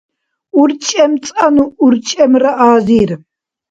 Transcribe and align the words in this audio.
урчӀемцӀанну 0.59 1.65
урчӀемра 1.83 2.51
азир 2.69 3.11